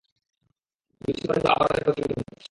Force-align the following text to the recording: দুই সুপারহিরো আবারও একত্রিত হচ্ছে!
দুই 1.01 1.13
সুপারহিরো 1.15 1.49
আবারও 1.53 1.75
একত্রিত 1.79 2.11
হচ্ছে! 2.11 2.33